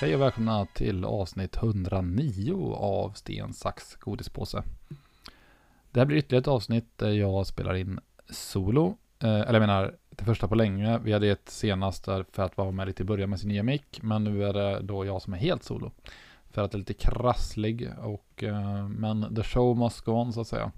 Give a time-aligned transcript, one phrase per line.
[0.00, 4.62] Hej och välkomna till avsnitt 109 av Sten, sax, godispåse.
[5.90, 8.96] Det här blir ytterligare ett avsnitt där jag spelar in solo.
[9.22, 10.98] Eh, eller jag menar, det första på länge.
[10.98, 13.62] Vi hade ett senast där för att vara med lite i början med sin nya
[13.62, 14.00] mick.
[14.02, 15.92] Men nu är det då jag som är helt solo.
[16.50, 20.40] För att det är lite krasslig och eh, men the show must go on så
[20.40, 20.72] att säga.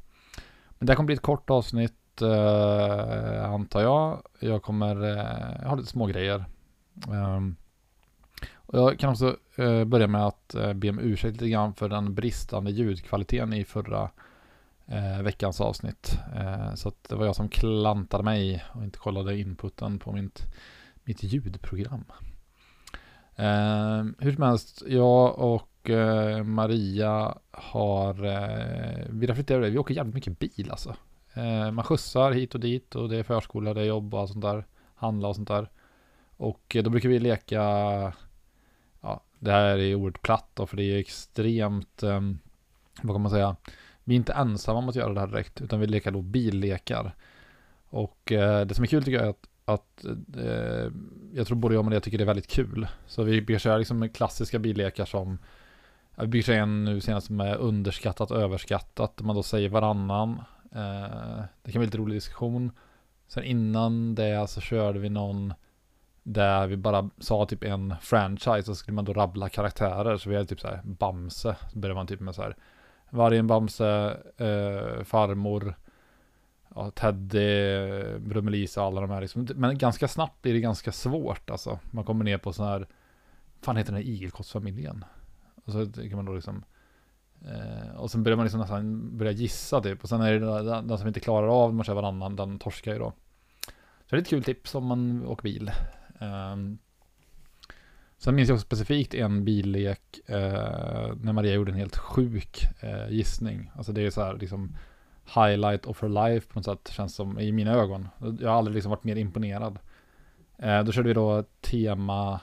[0.78, 4.22] Men det här kommer bli ett kort avsnitt eh, antar jag.
[4.40, 6.44] Jag kommer eh, ha lite små grejer.
[7.08, 7.56] Um,
[8.52, 11.88] och jag kan också eh, börja med att eh, be om ursäkt lite grann för
[11.88, 14.10] den bristande ljudkvaliteten i förra
[14.92, 16.18] eh, veckans avsnitt.
[16.36, 20.46] Eh, så att det var jag som klantade mig och inte kollade inputen på mitt,
[21.04, 22.04] mitt ljudprogram.
[23.36, 30.14] Eh, hur som helst, jag och eh, Maria har, eh, vi reflekterar vi åker jävligt
[30.14, 30.96] mycket bil alltså.
[31.34, 34.42] Eh, man skjutsar hit och dit och det är förskola, det är jobb och sånt
[34.42, 35.70] där, handla och sånt där.
[36.36, 37.62] Och eh, då brukar vi leka
[39.00, 42.20] ja, det här är oerhört platt då, för det är extremt, eh,
[43.02, 43.56] vad kan man säga,
[44.04, 47.14] vi är inte ensamma om att göra det här direkt, utan vi leker då billekar.
[47.88, 50.04] Och eh, det som är kul tycker jag är att, att
[50.36, 50.92] eh,
[51.32, 52.86] jag tror både jag och Maria tycker det är väldigt kul.
[53.06, 55.38] Så vi brukar köra liksom klassiska billekar som,
[56.16, 60.42] vi brukar köra en nu senast som är underskattat och överskattat, man då säger varannan.
[60.72, 62.72] Eh, det kan bli lite rolig diskussion.
[63.28, 65.54] Sen innan det så körde vi någon
[66.22, 70.16] där vi bara sa typ en franchise och så skulle man då rabbla karaktärer.
[70.16, 71.56] Så vi hade typ så här Bamse.
[71.72, 72.56] Så började man typ med så här
[73.12, 75.74] Vargen, Bamse, eh, Farmor,
[76.74, 79.48] ja, Teddy, Brummelisa och alla de här liksom.
[79.54, 81.78] Men ganska snabbt blir det ganska svårt alltså.
[81.90, 82.86] Man kommer ner på sån här,
[83.60, 85.04] fan heter den här igelkottsfamiljen?
[85.64, 86.64] Och så kan man då liksom
[87.40, 90.02] eh, och sen börjar man liksom nästan börja gissa typ.
[90.02, 92.92] Och sen är det den, den som inte klarar av, man kör varannan, den torskar
[92.92, 93.12] ju då.
[94.06, 95.70] Så det är ett kul tips om man åker bil.
[96.20, 96.78] Um,
[98.22, 103.08] sen minns jag också specifikt en billek eh, när Maria gjorde en helt sjuk eh,
[103.08, 103.70] gissning.
[103.76, 104.76] Alltså det är så här liksom
[105.34, 108.08] highlight of her life på något sätt känns som i mina ögon.
[108.40, 109.78] Jag har aldrig liksom varit mer imponerad.
[110.58, 112.40] Eh, då körde vi då tema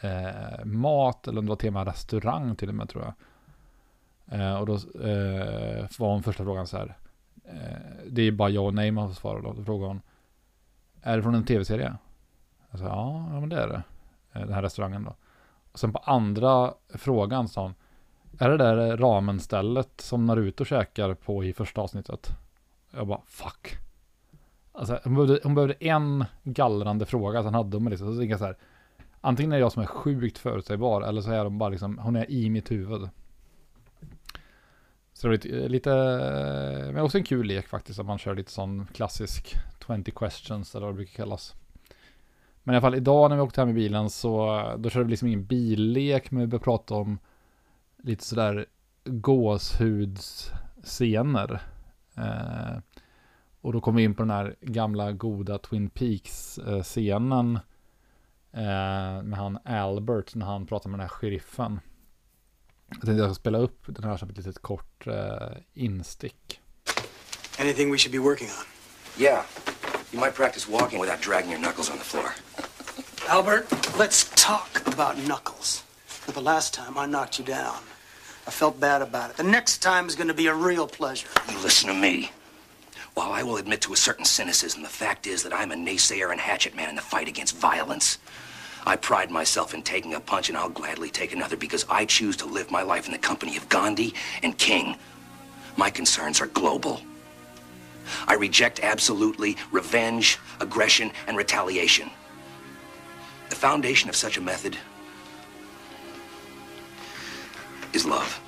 [0.00, 3.14] eh, mat eller om det var tema restaurang till och med tror jag.
[4.40, 4.74] Eh, och då
[5.08, 6.96] eh, var hon första frågan så här.
[8.06, 9.52] det är bara ja och nej man får svara då.
[9.52, 10.00] Då frågar hon.
[11.02, 11.96] Är det från en tv-serie?
[12.70, 13.82] Jag sa, ja, ja men det är det.
[14.34, 15.16] Eh, den här restaurangen då.
[15.72, 17.74] Och sen på andra frågan sa hon,
[18.38, 22.30] är det där ramenstället som Naruto käkar på i första avsnittet?
[22.90, 23.76] Jag bara, fuck.
[24.72, 28.16] Alltså, hon behövde, hon behövde en gallrande fråga, sen hade hon liksom.
[28.16, 28.56] Så jag så här,
[29.20, 32.16] antingen är det jag som är sjukt förutsägbar, eller så är hon bara liksom, hon
[32.16, 33.08] är i mitt huvud.
[35.12, 35.90] Så det var lite, lite
[36.92, 39.56] men också en kul lek faktiskt, att man kör lite sån klassisk
[39.86, 41.54] 20 questions, eller vad det brukar kallas.
[42.64, 45.10] Men i alla fall idag när vi åkte hem i bilen så då körde vi
[45.10, 47.18] liksom ingen billek men vi började prata om
[48.02, 48.66] lite sådär
[49.04, 51.62] gåshudsscener.
[52.16, 52.76] Eh,
[53.60, 57.56] och då kom vi in på den här gamla goda Twin Peaks-scenen
[58.52, 61.80] eh, med han Albert när han pratar med den här sheriffen.
[62.88, 66.60] Jag tänkte jag ska spela upp den här som ett litet kort eh, instick.
[67.60, 68.64] Anything we should be working on?
[69.24, 69.44] Yeah.
[70.12, 72.30] You might practice walking without dragging your knuckles on the floor.
[73.28, 73.66] Albert,
[73.98, 75.82] let's talk about Knuckles.
[76.26, 77.78] The last time I knocked you down,
[78.46, 79.36] I felt bad about it.
[79.38, 81.28] The next time is going to be a real pleasure.
[81.50, 82.30] You listen to me.
[83.14, 86.32] While I will admit to a certain cynicism, the fact is that I'm a naysayer
[86.32, 88.18] and hatchet man in the fight against violence.
[88.86, 92.36] I pride myself in taking a punch, and I'll gladly take another because I choose
[92.38, 94.96] to live my life in the company of Gandhi and King.
[95.78, 97.00] My concerns are global.
[98.28, 102.10] I reject absolutely revenge, aggression, and retaliation.
[103.54, 104.76] The foundation of such a method
[107.92, 108.40] is love.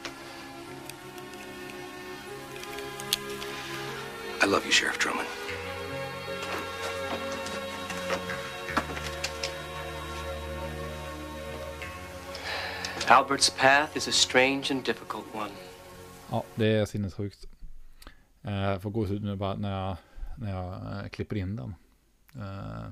[4.42, 5.24] I love you, Sheriff Truman.
[13.08, 15.52] Albert's path is a strange and difficult one.
[16.30, 17.46] Ja, det är sinnessjukt.
[18.42, 19.96] Eh, får gåshud nu bara när jag,
[20.36, 21.74] när jag eh, klipper in den.
[22.34, 22.90] Eh,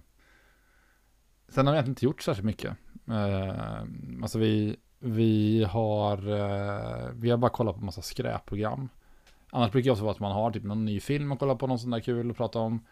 [1.48, 2.76] sen har vi egentligen inte gjort särskilt mycket.
[3.08, 3.82] Eh,
[4.22, 8.88] alltså vi, vi har, eh, vi har bara kollat på massa skräpprogram.
[9.50, 11.66] Annars brukar det också vara att man har typ någon ny film att kolla på,
[11.66, 12.84] någon sån där kul att prata om.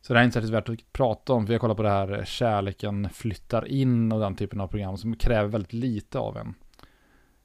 [0.00, 1.88] Så det här är inte särskilt värt att prata om, för jag kollar på det
[1.88, 6.54] här Kärleken flyttar in och den typen av program som kräver väldigt lite av en.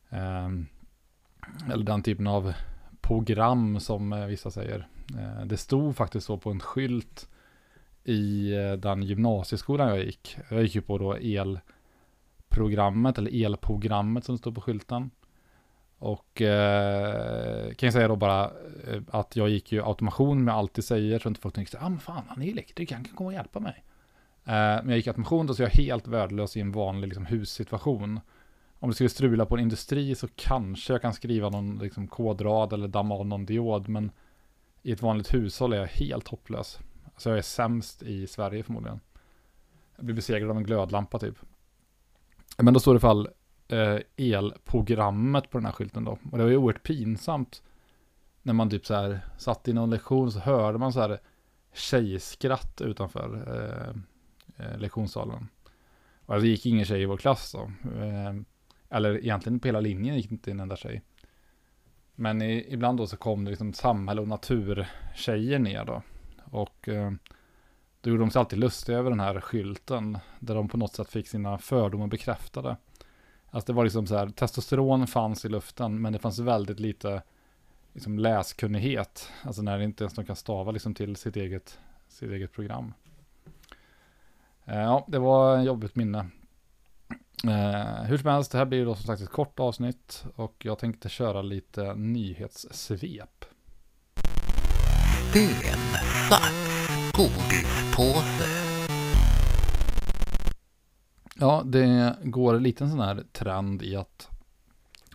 [0.10, 0.50] Eh,
[1.74, 2.54] eller den typen av
[3.02, 4.88] program som eh, vissa säger.
[5.18, 7.30] Eh, det stod faktiskt så på en skylt
[8.08, 10.38] i eh, den gymnasieskolan jag gick.
[10.50, 15.12] Jag gick ju på då elprogrammet, eller elprogrammet som står på skylten.
[16.00, 18.52] Och eh, kan jag säga då bara
[18.88, 21.90] eh, att jag gick ju automation med allt det säger, så inte folk tänkte, ah
[21.90, 23.84] men fan, han är elektriker, han kan komma och hjälpa mig.
[24.46, 27.26] Eh, men jag gick automation, då så jag är helt värdelös i en vanlig liksom,
[27.26, 28.20] hussituation.
[28.80, 32.74] Om det skulle strula på en industri så kanske jag kan skriva någon liksom, kodrad
[32.74, 34.12] eller damma av någon diod, men
[34.84, 36.80] i ett vanligt hushåll är jag helt hopplös.
[37.18, 39.00] Alltså jag är sämst i Sverige förmodligen.
[39.96, 41.36] Jag blir besegrad av en glödlampa typ.
[42.58, 43.30] Men då står det i fall
[43.68, 46.12] eh, elprogrammet på den här skylten då.
[46.32, 47.64] Och det var ju oerhört pinsamt.
[48.42, 51.20] När man typ så här satt i någon lektion så hörde man så här
[51.74, 55.48] tjejskratt utanför eh, eh lektionssalen.
[56.26, 57.72] Och alltså, det gick ingen tjej i vår klass då.
[58.02, 58.34] Eh,
[58.90, 61.02] eller egentligen på hela linjen gick det inte en enda tjej.
[62.16, 66.02] Men i, ibland då så kom det liksom samhälle och naturtjejer ner då.
[66.52, 67.12] Och eh,
[68.02, 70.18] då gjorde de sig alltid lustiga över den här skylten.
[70.40, 72.78] Där de på något sätt fick sina fördomar bekräftade.
[73.50, 77.22] Alltså det var liksom så här, testosteron fanns i luften, men det fanns väldigt lite
[77.94, 79.30] liksom läskunnighet.
[79.44, 82.94] Alltså när inte ens de kan stava liksom till sitt eget, sitt eget program.
[84.66, 86.30] Eh, ja, det var ett jobbigt minne.
[87.44, 90.80] Eh, hur som helst, det här blir då som sagt ett kort avsnitt och jag
[90.80, 93.46] tänkte köra lite nyhetssvep.
[95.38, 96.54] Bensnack,
[97.14, 98.48] godispåse.
[101.36, 104.30] Ja, det går en liten sån här trend i att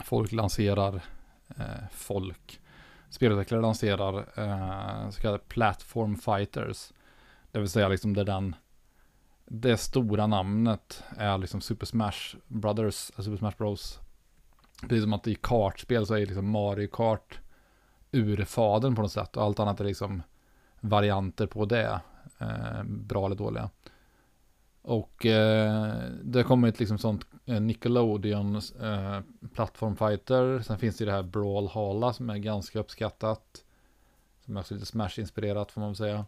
[0.04, 0.94] folk lanserar,
[1.58, 2.60] eh, folk,
[3.10, 6.92] spelutvecklare lanserar eh, så kallade platform fighters.
[7.52, 8.56] Det vill säga liksom där den,
[9.46, 14.00] det stora namnet är liksom Super Smash Brothers, eh, Super Smash Bros.
[14.80, 17.41] Precis som att i kartspel så är liksom Mario Kart
[18.12, 20.22] urfadern på något sätt och allt annat är liksom
[20.80, 22.00] varianter på det,
[22.38, 23.70] eh, bra eller dåliga.
[24.82, 29.20] Och eh, det har kommit liksom sånt eh, Nickelodeon eh,
[29.54, 30.60] plattformfighter.
[30.60, 33.64] Sen finns det det här Brawl Hala som är ganska uppskattat.
[34.44, 36.26] Som är också lite Smash-inspirerat får man väl säga.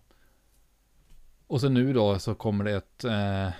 [1.46, 3.50] Och sen nu då så kommer det ett eh,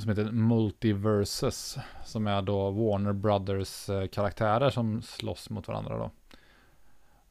[0.00, 6.10] som heter Multiverses Som är då Warner Brothers eh, karaktärer som slåss mot varandra då.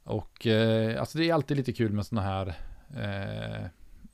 [0.03, 2.47] Och eh, alltså det är alltid lite kul med sådana här
[2.97, 3.65] eh,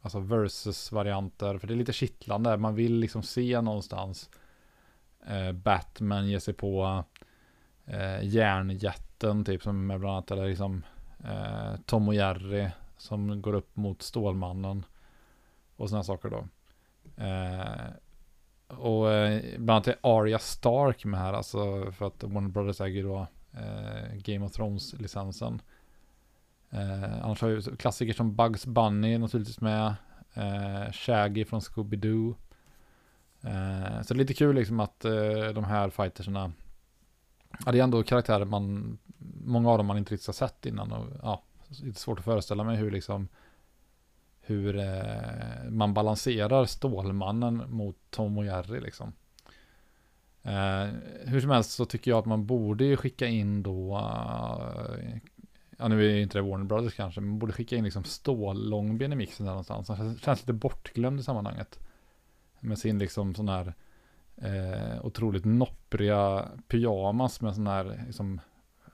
[0.01, 1.57] alltså versus-varianter.
[1.57, 2.57] För det är lite kittlande.
[2.57, 4.29] Man vill liksom se någonstans
[5.27, 7.03] eh, Batman ge sig på
[7.85, 10.83] eh, järnjätten typ som är bland annat eller liksom
[11.23, 14.85] eh, Tom och Jerry som går upp mot Stålmannen
[15.75, 16.47] och sådana saker då.
[17.23, 17.87] Eh,
[18.67, 23.03] och eh, bland annat är Arya Stark med här alltså för att Warner Brothers äger
[23.03, 25.61] då eh, Game of Thrones-licensen.
[26.69, 29.95] Eh, annars har vi klassiker som Bugs Bunny naturligtvis med.
[30.33, 32.35] Eh, Shaggy från Scooby-Doo.
[33.41, 36.51] Eh, så det är lite kul liksom att eh, de här fightersarna.
[37.65, 38.97] Ja, det är ändå karaktärer man,
[39.45, 40.91] många av dem man inte riktigt har sett innan.
[40.91, 43.27] Och, ja, lite svårt att föreställa mig hur liksom
[44.47, 49.13] hur eh, man balanserar Stålmannen mot Tom och Jerry liksom.
[50.43, 50.87] Eh,
[51.25, 55.17] hur som helst så tycker jag att man borde skicka in då uh,
[55.77, 59.13] ja nu är inte det Warner Brothers kanske, men man borde skicka in liksom Stål-Långben
[59.13, 59.89] i mixen där någonstans.
[59.89, 61.79] Han känns lite bortglömd i sammanhanget.
[62.59, 63.73] Med sin liksom sån här
[64.35, 68.41] eh, otroligt noppriga pyjamas med sån här liksom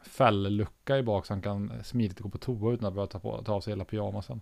[0.03, 3.43] fälllucka i bak så han kan smidigt gå på toa utan att behöva ta, på,
[3.43, 4.41] ta av sig hela pyjamasen.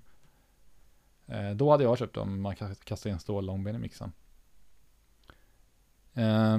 [1.28, 4.12] Eh, då hade jag köpt dem, man kastar in stål långben i mixen.
[6.14, 6.58] Eh,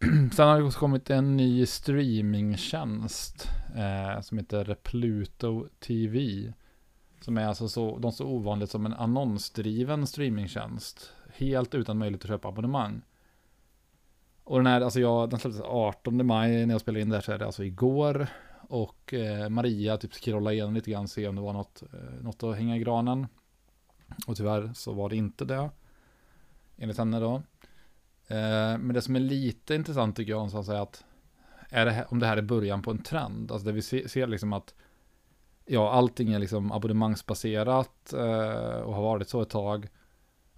[0.32, 6.52] Sen har det också kommit en ny streamingtjänst eh, som heter Pluto TV.
[7.20, 11.12] Som är alltså så, de så ovanligt som en annonsdriven streamingtjänst.
[11.34, 13.02] Helt utan möjlighet att köpa abonnemang.
[14.44, 17.22] Och den här, alltså jag, den släpptes 18 maj när jag spelade in det här
[17.22, 18.28] så är det alltså igår.
[18.68, 22.42] Och eh, Maria typ scrollade igenom lite grann, se om det var något, eh, något
[22.42, 23.26] att hänga i granen.
[24.26, 25.70] Och tyvärr så var det inte det.
[26.76, 27.34] Enligt henne då.
[28.26, 31.04] Eh, men det som är lite intressant tycker jag någonstans är att
[31.70, 34.08] är det här, om det här är början på en trend, alltså där vi ser,
[34.08, 34.74] ser liksom att
[35.64, 39.88] ja, allting är liksom abonnemangsbaserat eh, och har varit så ett tag.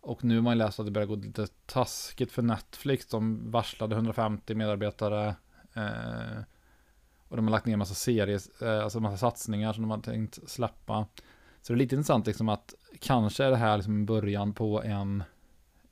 [0.01, 3.07] Och nu har man läst att det börjar gå lite taskigt för Netflix.
[3.07, 5.35] De varslade 150 medarbetare.
[5.75, 6.43] Eh,
[7.29, 9.91] och de har lagt ner en massa serier, eh, alltså en massa satsningar som de
[9.91, 11.07] har tänkt släppa.
[11.61, 15.23] Så det är lite intressant liksom att kanske är det här liksom början på en,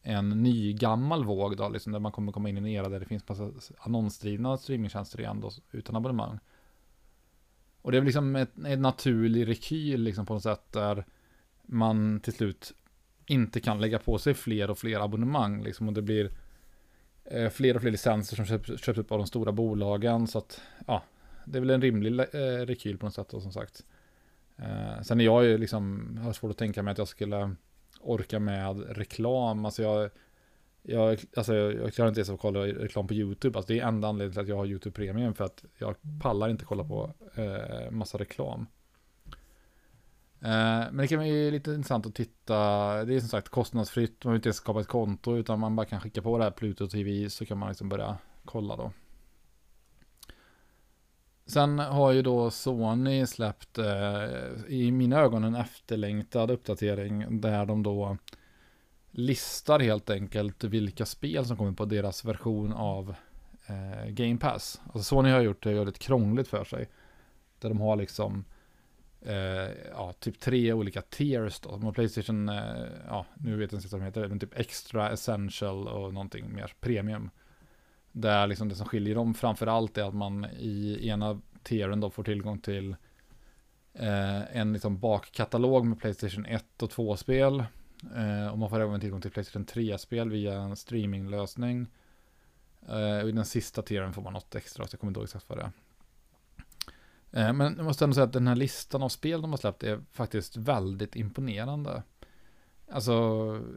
[0.02, 3.00] en ny gammal våg då, liksom där man kommer komma in i en era där
[3.00, 6.38] det finns massa annonsdrivna streamingtjänster igen då, utan abonnemang.
[7.82, 11.04] Och det är liksom ett, ett naturlig rekyl liksom på något sätt där
[11.62, 12.74] man till slut
[13.26, 16.30] inte kan lägga på sig fler och fler abonnemang liksom och det blir
[17.24, 20.60] eh, fler och fler licenser som köps, köps upp av de stora bolagen så att
[20.86, 21.02] ja,
[21.44, 23.84] det är väl en rimlig eh, rekyl på något sätt då, som sagt.
[24.58, 27.54] Eh, sen är jag ju liksom, har svårt att tänka mig att jag skulle
[28.00, 29.64] orka med reklam.
[29.64, 30.10] Alltså jag,
[30.82, 33.58] jag, alltså jag klarar inte ens att kolla reklam på YouTube.
[33.58, 36.48] Alltså det är enda anledningen till att jag har YouTube Premium för att jag pallar
[36.48, 38.66] inte kolla på eh, massa reklam.
[40.40, 42.54] Eh, men det kan vara lite intressant att titta.
[43.04, 44.10] Det är som sagt kostnadsfritt.
[44.10, 46.50] Man behöver inte ens skapa ett konto utan man bara kan skicka på det här
[46.50, 48.92] Pluto TV så kan man liksom börja kolla då.
[51.48, 54.24] Sen har ju då Sony släppt eh,
[54.68, 58.16] i mina ögon en efterlängtad uppdatering där de då
[59.10, 63.14] listar helt enkelt vilka spel som kommer på deras version av
[63.66, 64.80] eh, Game Pass.
[64.84, 66.88] Alltså Sony har gjort det väldigt krångligt för sig.
[67.60, 68.44] Där de har liksom
[69.20, 71.70] eh, ja, typ tre olika tiers då.
[71.70, 75.10] De har Playstation, eh, ja, nu vet jag inte vad de heter, men typ extra,
[75.10, 77.30] essential och någonting mer premium.
[78.20, 82.10] Där liksom det som skiljer dem framför allt är att man i ena tieren då
[82.10, 82.96] får tillgång till
[83.94, 87.64] eh, en liksom bakkatalog med Playstation 1 och 2-spel.
[88.16, 91.86] Eh, och man får även tillgång till Playstation 3-spel via en streaminglösning.
[92.88, 95.24] Eh, och i den sista tieren får man något extra, så jag kommer inte ihåg
[95.24, 97.48] exakt vad det är.
[97.48, 99.82] Eh, men jag måste ändå säga att den här listan av spel de har släppt
[99.82, 102.02] är faktiskt väldigt imponerande.
[102.90, 103.12] Alltså,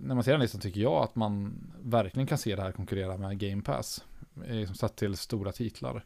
[0.01, 3.17] när man ser den listan tycker jag att man verkligen kan se det här konkurrera
[3.17, 4.05] med Game Pass.
[4.33, 6.05] Liksom satt till stora titlar.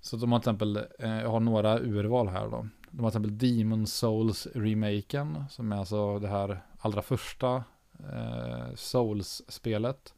[0.00, 2.68] Så de har till exempel, eh, jag har några urval här då.
[2.90, 7.64] De har till exempel Demon Souls remaken, som är alltså det här allra första
[8.12, 10.14] eh, Souls-spelet.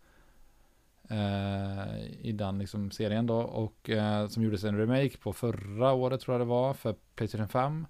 [1.09, 6.21] Eh, I den liksom serien då, och eh, som gjordes en remake på förra året
[6.21, 7.87] tror jag det var, för Playstation 5.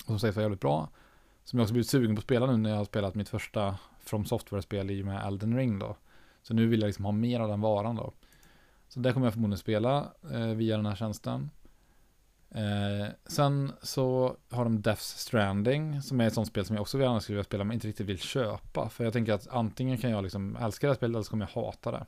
[0.00, 0.88] Och som sägs vara jävligt bra.
[1.44, 3.78] Som jag också blivit sugen på att spela nu när jag har spelat mitt första
[4.00, 5.96] From Software-spel i och med Elden Ring då.
[6.42, 8.12] Så nu vill jag liksom ha mer av den varan då.
[8.88, 11.50] Så där kommer jag förmodligen spela eh, via den här tjänsten.
[12.50, 16.98] Eh, sen så har de Death Stranding som är ett sånt spel som jag också
[16.98, 18.88] gärna skulle vilja spela men inte riktigt vill köpa.
[18.88, 21.50] För jag tänker att antingen kan jag liksom älska det här spelet eller så kommer
[21.54, 22.06] jag hata det.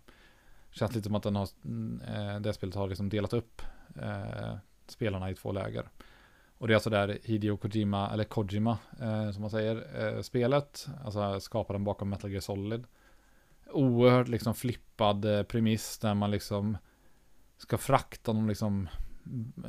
[0.71, 1.49] Det känns lite som att den har,
[2.07, 3.63] eh, det spelet har liksom delat upp
[4.01, 4.57] eh,
[4.87, 5.89] spelarna i två läger.
[6.59, 10.87] Och det är alltså där Hideo Kojima, eller Kojima eh, som man säger, eh, spelet.
[11.05, 12.85] Alltså skaparen bakom Metal Gear Solid
[13.73, 16.77] oerhört liksom flippad eh, premiss där man liksom
[17.57, 18.89] ska frakta någon liksom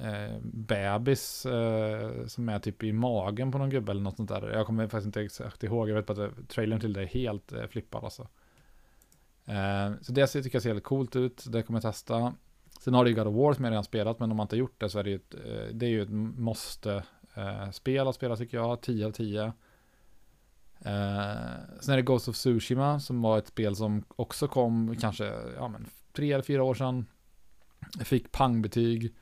[0.01, 4.49] eh, bebis eh, som är typ i magen på någon gubbe eller något sånt där.
[4.49, 7.51] Jag kommer faktiskt inte exakt ihåg, jag vet bara att trailern till det är helt
[7.51, 8.27] eh, flippad alltså.
[9.45, 12.33] Eh, så det tycker jag ser helt coolt ut, det kommer jag testa.
[12.79, 14.55] Sen har det ju God of War som jag redan spelat, men om man inte
[14.55, 17.03] har gjort det så är det ju ett, eh, det är ju ett måste
[17.33, 19.53] eh, spel att spela tycker jag, 10 av 10.
[20.81, 25.33] Eh, sen är det Ghost of Tsushima som var ett spel som också kom kanske
[25.55, 27.05] ja, men, tre eller fyra år sedan.
[27.97, 29.15] Jag Fick pangbetyg.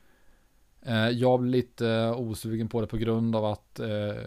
[0.82, 3.86] Eh, jag blev lite osugen på det på grund av att eh,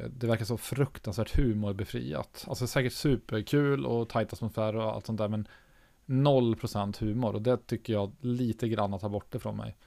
[0.09, 2.45] det verkar så fruktansvärt humorbefriat.
[2.47, 5.47] Alltså säkert superkul och tajt atmosfär och allt sånt där men
[6.05, 9.77] 0% humor och det tycker jag lite grann att ta bort det från mig.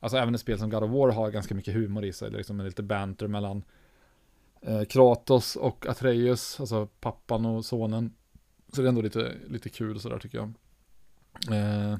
[0.00, 2.36] Alltså även ett spel som God of War har ganska mycket humor i sig, det
[2.36, 3.62] är liksom lite banter mellan
[4.60, 8.14] eh, Kratos och Atreus, alltså pappan och sonen.
[8.72, 10.52] Så det är ändå lite, lite kul sådär tycker jag.
[11.50, 11.98] Eh,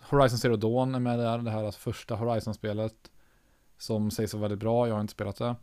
[0.00, 3.10] Horizon Zero Dawn är med där, det här alltså första Horizon-spelet.
[3.78, 5.54] Som sägs vara väldigt bra, jag har inte spelat det.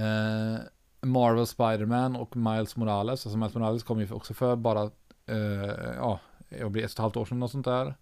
[0.00, 0.58] Eh,
[1.00, 4.82] Marvel Spiderman och Miles Morales, alltså Miles Morales kom ju också för bara,
[5.26, 7.94] eh, ja, jag blir ett och ett halvt år sedan och sånt där.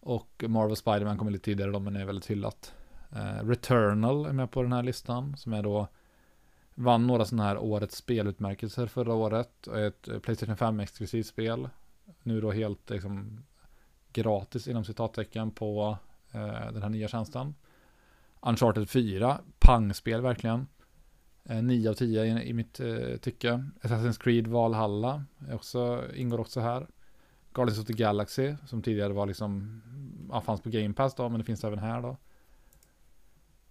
[0.00, 2.74] Och Marvel Spiderman kommer lite tidigare då, men är väldigt hyllat.
[3.12, 5.88] Eh, Returnal är med på den här listan, som är då
[6.78, 9.66] Vann några sådana här årets spelutmärkelser förra året.
[9.68, 11.68] Ett eh, Playstation 5 exklusivt spel.
[12.22, 13.40] Nu då helt liksom
[14.12, 15.98] gratis inom citattecken på
[16.32, 17.54] eh, den här nya tjänsten.
[18.40, 20.66] Uncharted 4, pangspel verkligen.
[21.44, 23.64] Eh, 9 av 10 i, i mitt eh, tycke.
[23.80, 26.86] Assassin's Creed Valhalla också, ingår också här.
[27.52, 29.82] Guardians of the Galaxy, som tidigare var liksom,
[30.30, 32.16] ja, fanns på Game Pass då, men det finns även här då.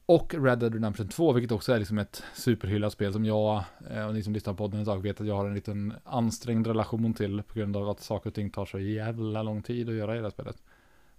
[0.06, 4.08] Och Red Dead Redemption 2, vilket också är liksom ett superhyllat spel som jag, eh,
[4.08, 7.14] och ni som lyssnar på podden idag vet att jag har en liten ansträngd relation
[7.14, 10.14] till på grund av att saker och ting tar så jävla lång tid att göra
[10.14, 10.64] i det här spelet.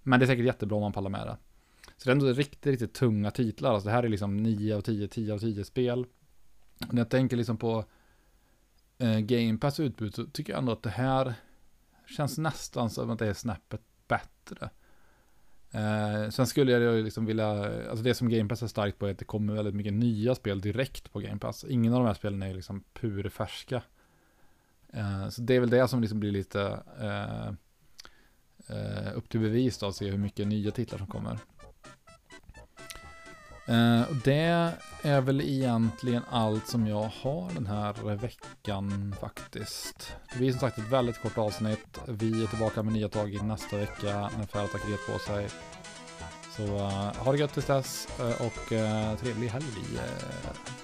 [0.03, 1.37] Men det är säkert jättebra om man pallar med det.
[1.97, 3.73] Så det är ändå riktigt, riktigt tunga titlar.
[3.73, 6.05] Alltså det här är liksom 9 av 10, 10 av 10 spel.
[6.91, 7.85] När jag tänker liksom på
[8.97, 11.33] eh, Game Pass utbud så tycker jag ändå att det här
[12.17, 14.69] känns nästan som att det är snäppet bättre.
[15.71, 17.49] Eh, sen skulle jag ju liksom vilja,
[17.89, 20.35] alltså det som Game Pass är starkt på är att det kommer väldigt mycket nya
[20.35, 21.63] spel direkt på Game Pass.
[21.63, 23.81] Ingen av de här spelen är liksom purfärska.
[24.93, 27.47] Eh, så det är väl det som liksom blir lite eh,
[28.77, 31.39] eh, upp till bevis då, att se hur mycket nya titlar som kommer.
[33.67, 40.15] Eh, det är väl egentligen allt som jag har den här veckan faktiskt.
[40.31, 41.99] Det blir som sagt ett väldigt kort avsnitt.
[42.07, 45.47] Vi är tillbaka med nya tag i nästa vecka när Färattackeriet på sig.
[46.57, 49.65] Så uh, ha det gött tills dess uh, och uh, trevlig helg.
[49.93, 50.76] Uh,